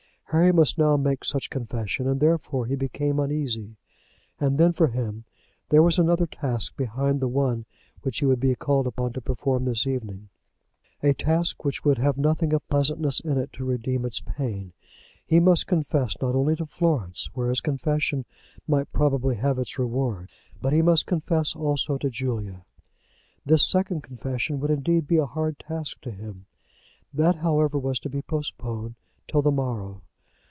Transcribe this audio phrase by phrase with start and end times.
[0.33, 3.75] Harry must now make such confession, and therefore he became uneasy.
[4.39, 5.25] And then, for him,
[5.67, 7.65] there was another task behind the one
[8.03, 10.29] which he would be called upon to perform this evening,
[11.03, 14.71] a task which would have nothing of pleasantness in it to redeem its pain.
[15.25, 18.23] He must confess not only to Florence, where his confession
[18.65, 20.29] might probably have its reward,
[20.61, 22.63] but he must confess also to Julia.
[23.45, 26.45] This second confession would, indeed, be a hard task to him.
[27.13, 28.95] That, however, was to be postponed
[29.27, 30.03] till the morrow.